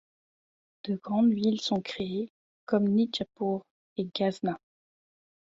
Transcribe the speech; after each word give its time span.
De 0.85 0.95
grandes 0.95 1.31
villes 1.31 1.61
sont 1.61 1.79
créées, 1.79 2.31
comme 2.65 2.85
Nichapour 2.87 3.67
et 3.97 4.05
Ghazna. 4.11 4.57